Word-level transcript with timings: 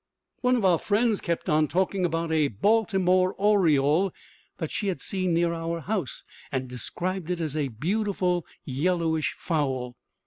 One 0.39 0.55
of 0.55 0.65
our 0.65 0.79
friends 0.79 1.21
kept 1.21 1.47
on 1.47 1.67
talking 1.67 2.05
about 2.05 2.31
a 2.31 2.47
Baltimore 2.47 3.35
oriole 3.35 4.11
she 4.67 4.87
had 4.87 4.99
seen 4.99 5.31
near 5.35 5.53
our 5.53 5.79
house, 5.81 6.23
and 6.51 6.67
described 6.67 7.29
it 7.29 7.39
as 7.39 7.55
a 7.55 7.67
beautiful 7.67 8.43
yellowish 8.65 9.33
fowl. 9.37 9.95